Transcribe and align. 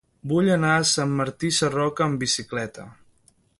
Vull 0.29 0.47
anar 0.53 0.71
a 0.77 0.85
Sant 0.91 1.13
Martí 1.19 1.53
Sarroca 1.59 2.07
amb 2.07 2.21
bicicleta. 2.25 2.91